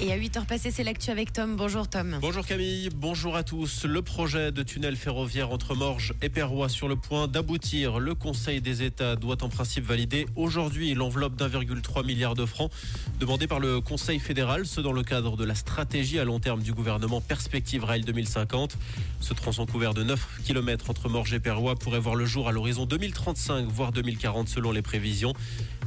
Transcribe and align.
Et 0.00 0.12
à 0.12 0.16
8h 0.16 0.46
passées, 0.46 0.70
c'est 0.70 0.84
l'actu 0.84 1.10
avec 1.10 1.32
Tom. 1.32 1.56
Bonjour 1.56 1.88
Tom. 1.88 2.18
Bonjour 2.20 2.46
Camille, 2.46 2.88
bonjour 2.94 3.34
à 3.34 3.42
tous. 3.42 3.84
Le 3.84 4.00
projet 4.00 4.52
de 4.52 4.62
tunnel 4.62 4.94
ferroviaire 4.94 5.50
entre 5.50 5.74
Morges 5.74 6.14
et 6.22 6.28
Perrois 6.28 6.68
sur 6.68 6.86
le 6.86 6.94
point 6.94 7.26
d'aboutir. 7.26 7.98
Le 7.98 8.14
Conseil 8.14 8.60
des 8.60 8.84
États 8.84 9.16
doit 9.16 9.42
en 9.42 9.48
principe 9.48 9.84
valider 9.84 10.26
aujourd'hui 10.36 10.94
l'enveloppe 10.94 11.34
d'1,3 11.34 12.06
milliard 12.06 12.36
de 12.36 12.46
francs 12.46 12.70
demandée 13.18 13.48
par 13.48 13.58
le 13.58 13.80
Conseil 13.80 14.20
fédéral, 14.20 14.66
ce 14.66 14.80
dans 14.80 14.92
le 14.92 15.02
cadre 15.02 15.36
de 15.36 15.44
la 15.44 15.56
stratégie 15.56 16.20
à 16.20 16.24
long 16.24 16.38
terme 16.38 16.62
du 16.62 16.72
gouvernement 16.72 17.20
Perspective 17.20 17.82
Rail 17.82 18.02
2050. 18.02 18.78
Ce 19.18 19.34
tronçon 19.34 19.66
couvert 19.66 19.94
de 19.94 20.04
9 20.04 20.42
km 20.44 20.90
entre 20.90 21.08
Morges 21.08 21.34
et 21.34 21.40
Perrois 21.40 21.74
pourrait 21.74 21.98
voir 21.98 22.14
le 22.14 22.24
jour 22.24 22.48
à 22.48 22.52
l'horizon 22.52 22.86
2035, 22.86 23.66
voire 23.66 23.90
2040 23.90 24.48
selon 24.48 24.70
les 24.70 24.82
prévisions. 24.82 25.32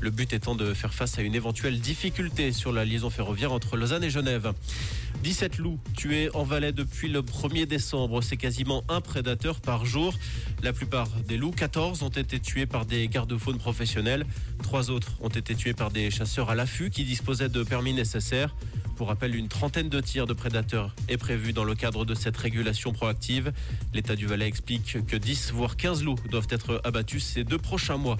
Le 0.01 0.09
but 0.09 0.33
étant 0.33 0.55
de 0.55 0.73
faire 0.73 0.95
face 0.95 1.19
à 1.19 1.21
une 1.21 1.35
éventuelle 1.35 1.79
difficulté 1.79 2.51
sur 2.51 2.73
la 2.73 2.85
liaison 2.85 3.11
ferroviaire 3.11 3.51
entre 3.51 3.77
Lausanne 3.77 4.03
et 4.03 4.09
Genève. 4.09 4.51
17 5.21 5.59
loups 5.59 5.79
tués 5.95 6.31
en 6.33 6.43
Valais 6.43 6.71
depuis 6.71 7.07
le 7.07 7.21
1er 7.21 7.67
décembre. 7.67 8.23
C'est 8.23 8.35
quasiment 8.35 8.83
un 8.89 8.99
prédateur 8.99 9.61
par 9.61 9.85
jour. 9.85 10.15
La 10.63 10.73
plupart 10.73 11.07
des 11.27 11.37
loups, 11.37 11.51
14, 11.51 12.01
ont 12.01 12.09
été 12.09 12.39
tués 12.39 12.65
par 12.65 12.87
des 12.87 13.07
gardes-faunes 13.09 13.59
professionnels. 13.59 14.25
Trois 14.63 14.89
autres 14.89 15.11
ont 15.21 15.29
été 15.29 15.53
tués 15.53 15.75
par 15.75 15.91
des 15.91 16.09
chasseurs 16.09 16.49
à 16.49 16.55
l'affût 16.55 16.89
qui 16.89 17.03
disposaient 17.03 17.49
de 17.49 17.61
permis 17.61 17.93
nécessaires. 17.93 18.55
Pour 18.95 19.09
rappel, 19.09 19.35
une 19.35 19.49
trentaine 19.49 19.89
de 19.89 20.01
tirs 20.01 20.25
de 20.25 20.33
prédateurs 20.33 20.95
est 21.09 21.17
prévue 21.17 21.53
dans 21.53 21.63
le 21.63 21.75
cadre 21.75 22.05
de 22.05 22.15
cette 22.15 22.37
régulation 22.37 22.91
proactive. 22.91 23.53
L'État 23.93 24.15
du 24.15 24.25
Valais 24.25 24.47
explique 24.47 25.05
que 25.05 25.15
10 25.15 25.51
voire 25.51 25.77
15 25.77 26.03
loups 26.03 26.19
doivent 26.31 26.47
être 26.49 26.81
abattus 26.83 27.23
ces 27.23 27.43
deux 27.43 27.59
prochains 27.59 27.97
mois. 27.97 28.17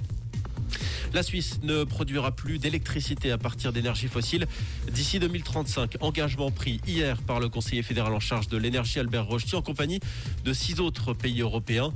La 1.14 1.24
Suisse 1.24 1.60
ne 1.64 1.84
produira 1.84 2.32
plus 2.32 2.58
d'électricité 2.58 3.32
à 3.32 3.38
partir 3.38 3.74
d'énergie 3.74 4.08
fossile 4.08 4.48
d'ici 4.90 5.20
2035. 5.20 5.98
Engagement 6.00 6.52
pris 6.52 6.80
hier 6.88 7.22
par 7.22 7.42
le 7.42 7.50
conseiller 7.50 7.84
fédéral 7.84 8.13
en 8.13 8.22
charge 8.22 8.48
de 8.48 8.55
l'énergie 8.55 8.98
Albert 8.99 9.26
Rochety 9.26 9.55
en 9.55 9.62
compagnie 9.62 10.00
de 10.46 10.54
six 10.54 10.80
autres 10.80 11.13
pays 11.13 11.41
européens. 11.41 11.91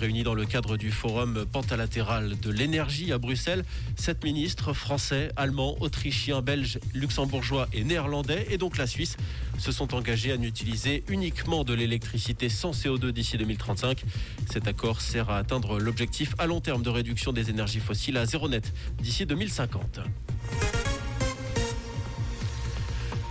Réunis 0.00 0.22
dans 0.22 0.32
le 0.32 0.46
cadre 0.46 0.78
du 0.78 0.90
forum 0.90 1.44
pentalatéral 1.52 2.40
de 2.40 2.50
l'énergie 2.50 3.12
à 3.12 3.18
Bruxelles, 3.18 3.66
sept 3.96 4.24
ministres 4.24 4.72
français, 4.72 5.30
allemands, 5.36 5.76
autrichiens, 5.80 6.40
belges, 6.40 6.78
luxembourgeois 6.94 7.68
et 7.74 7.84
néerlandais, 7.84 8.46
et 8.48 8.56
donc 8.56 8.78
la 8.78 8.86
Suisse, 8.86 9.18
se 9.58 9.72
sont 9.72 9.94
engagés 9.94 10.32
à 10.32 10.38
n'utiliser 10.38 11.04
uniquement 11.08 11.64
de 11.64 11.74
l'électricité 11.74 12.48
sans 12.48 12.70
CO2 12.70 13.10
d'ici 13.10 13.36
2035. 13.36 14.04
Cet 14.50 14.66
accord 14.66 15.02
sert 15.02 15.28
à 15.28 15.36
atteindre 15.36 15.78
l'objectif 15.78 16.34
à 16.38 16.46
long 16.46 16.62
terme 16.62 16.82
de 16.82 16.88
réduction 16.88 17.34
des 17.34 17.50
énergies 17.50 17.80
fossiles 17.80 18.16
à 18.16 18.24
zéro 18.24 18.48
net 18.48 18.72
d'ici 19.02 19.26
2050. 19.26 20.00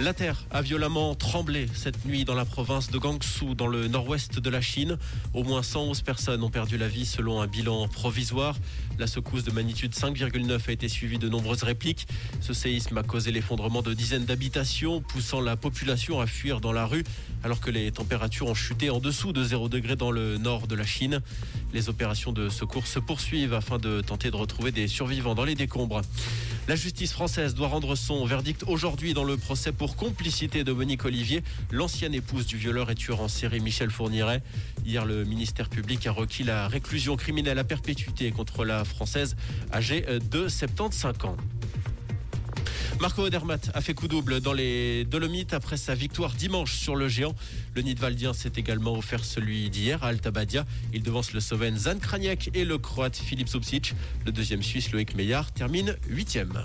La 0.02 0.14
terre 0.14 0.46
a 0.50 0.62
violemment 0.62 1.14
tremblé 1.14 1.68
cette 1.74 2.06
nuit 2.06 2.24
dans 2.24 2.34
la 2.34 2.46
province 2.46 2.90
de 2.90 2.98
Gansu, 2.98 3.54
dans 3.54 3.68
le 3.68 3.90
nord-ouest 3.90 4.40
de 4.40 4.50
la 4.50 4.62
Chine. 4.62 4.98
Au 5.34 5.44
moins 5.44 5.62
111 5.62 6.04
personnes 6.04 6.42
ont 6.42 6.50
perdu 6.50 6.78
la 6.78 6.88
vie 6.88 7.06
selon 7.06 7.42
un 7.42 7.48
bilan 7.48 7.86
provisoire. 7.90 8.56
La 8.98 9.08
secousse 9.08 9.44
de 9.44 9.52
magnitude 9.52 9.94
5,9 9.94 10.70
a 10.70 10.72
été 10.72 10.88
suivie 10.88 11.20
de 11.20 11.28
nombreuses 11.28 11.64
répliques. 11.64 12.08
Ce 12.40 12.54
séisme 12.54 12.98
a 12.98 13.04
causé 13.04 13.34
l'effondrement 13.34 13.82
de 13.82 13.94
dizaines 13.94 14.24
d'habitations, 14.24 15.02
poussant 15.02 15.42
la 15.42 15.58
population 15.58 16.22
à 16.22 16.28
fuir 16.28 16.62
dans 16.62 16.72
la 16.72 16.86
rue, 16.86 17.04
alors 17.44 17.60
que 17.60 17.70
les 17.70 17.92
températures 17.92 18.48
ont 18.48 18.56
chuté 18.56 18.90
en 18.90 19.00
dessous 19.00 19.34
de 19.34 19.44
0 19.44 19.68
degré 19.68 19.98
dans 19.98 20.12
le 20.12 20.38
nord 20.38 20.68
de 20.68 20.76
la 20.76 20.86
Chine. 20.86 21.20
Les 21.74 21.88
opérations 21.88 22.32
de 22.32 22.50
secours 22.50 22.88
se 22.88 23.00
poursuivent 23.00 23.54
afin 23.54 23.78
de 23.78 24.02
tenter 24.02 24.32
de 24.32 24.36
retrouver 24.36 24.72
des 24.72 24.88
survivants 24.88 25.36
dans 25.36 25.46
les 25.46 25.56
décombres. 25.56 26.02
La 26.68 26.76
justice 26.76 27.14
française 27.14 27.54
doit 27.56 27.68
rendre 27.68 27.96
son 27.96 28.26
verdict 28.26 28.64
aujourd'hui 28.68 29.14
dans 29.14 29.24
le 29.24 29.38
procès 29.38 29.72
pour 29.72 29.96
complicité 29.96 30.64
de 30.64 30.72
Monique 30.72 31.06
Olivier, 31.06 31.44
l'ancienne 31.72 32.14
épouse 32.14 32.46
du 32.46 32.58
violeur 32.58 32.90
et 32.92 32.96
tueur 32.96 33.22
en 33.22 33.28
série 33.28 33.60
Michel 33.60 33.92
Fourniret. 33.92 34.42
Hier, 34.86 35.06
le 35.06 35.26
ministère 35.26 35.70
public 35.70 36.06
a 36.08 36.12
requis 36.12 36.44
la 36.44 36.68
réclusion 36.68 37.16
criminelle 37.16 37.60
à 37.60 37.64
perpétuité 37.64 38.32
contre 38.32 38.66
la 38.66 38.84
française 38.86 39.36
âgée 39.72 40.06
de 40.32 40.48
75 40.48 41.14
ans. 41.24 41.38
Marco 43.02 43.22
Odermatt 43.22 43.72
a 43.74 43.80
fait 43.80 43.94
coup 43.94 44.10
double 44.10 44.42
dans 44.42 44.52
les 44.52 45.06
Dolomites 45.06 45.54
après 45.54 45.78
sa 45.78 45.96
victoire 45.96 46.34
dimanche 46.34 46.76
sur 46.76 46.98
le 46.98 47.08
géant. 47.08 47.34
Le 47.74 47.82
Nidwaldien 47.82 48.34
s'est 48.34 48.52
également 48.58 48.94
offert 48.94 49.24
celui 49.24 49.70
d'hier 49.70 50.04
à 50.04 50.08
Altabadia. 50.08 50.66
Il 50.94 51.02
devance 51.02 51.32
le 51.32 51.40
Slovène 51.40 51.78
Zan 51.78 52.00
Kraniak 52.00 52.50
et 52.54 52.66
le 52.66 52.78
Croate 52.78 53.16
Filip 53.16 53.48
Subsic. 53.48 53.96
Le 54.26 54.34
deuxième 54.34 54.62
Suisse 54.62 54.92
Loïc 54.92 55.16
Meillard 55.16 55.54
termine 55.54 55.96
huitième. 56.10 56.62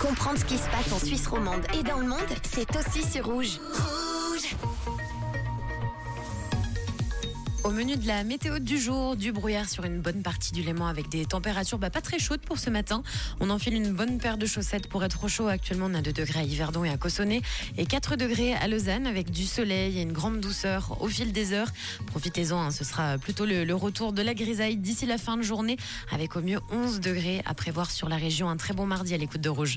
Comprendre 0.00 0.38
ce 0.38 0.44
qui 0.44 0.58
se 0.58 0.68
passe 0.68 0.92
en 0.92 1.04
Suisse 1.04 1.26
romande 1.26 1.62
et 1.76 1.82
dans 1.82 1.98
le 1.98 2.06
monde, 2.06 2.20
c'est 2.42 2.68
aussi 2.76 3.02
sur 3.02 3.26
Rouge. 3.26 3.58
Au 7.64 7.70
menu 7.70 7.96
de 7.96 8.06
la 8.06 8.24
météo 8.24 8.58
du 8.58 8.78
jour, 8.78 9.16
du 9.16 9.32
brouillard 9.32 9.70
sur 9.70 9.84
une 9.84 10.02
bonne 10.02 10.20
partie 10.20 10.52
du 10.52 10.62
Léman 10.62 10.86
avec 10.86 11.08
des 11.08 11.24
températures 11.24 11.78
bah, 11.78 11.88
pas 11.88 12.02
très 12.02 12.18
chaudes 12.18 12.42
pour 12.42 12.58
ce 12.58 12.68
matin. 12.68 13.02
On 13.40 13.48
enfile 13.48 13.72
une 13.72 13.90
bonne 13.90 14.18
paire 14.18 14.36
de 14.36 14.44
chaussettes 14.44 14.86
pour 14.86 15.02
être 15.02 15.24
au 15.24 15.28
chaud. 15.28 15.48
Actuellement, 15.48 15.86
on 15.88 15.94
a 15.94 16.02
2 16.02 16.12
degrés 16.12 16.40
à 16.40 16.42
Yverdon 16.42 16.84
et 16.84 16.90
à 16.90 16.98
Cossonay 16.98 17.40
et 17.78 17.86
4 17.86 18.16
degrés 18.16 18.52
à 18.52 18.68
Lausanne 18.68 19.06
avec 19.06 19.30
du 19.30 19.46
soleil 19.46 19.98
et 19.98 20.02
une 20.02 20.12
grande 20.12 20.40
douceur 20.40 20.98
au 21.00 21.08
fil 21.08 21.32
des 21.32 21.54
heures. 21.54 21.70
Profitez-en, 22.04 22.64
hein, 22.64 22.70
ce 22.70 22.84
sera 22.84 23.16
plutôt 23.16 23.46
le, 23.46 23.72
retour 23.72 24.12
de 24.12 24.20
la 24.20 24.34
grisaille 24.34 24.76
d'ici 24.76 25.06
la 25.06 25.16
fin 25.16 25.38
de 25.38 25.42
journée 25.42 25.78
avec 26.12 26.36
au 26.36 26.42
mieux 26.42 26.60
11 26.70 27.00
degrés 27.00 27.40
à 27.46 27.54
prévoir 27.54 27.90
sur 27.90 28.10
la 28.10 28.16
région. 28.16 28.50
Un 28.50 28.58
très 28.58 28.74
bon 28.74 28.84
mardi 28.84 29.14
à 29.14 29.16
l'écoute 29.16 29.40
de 29.40 29.48
Rouge. 29.48 29.72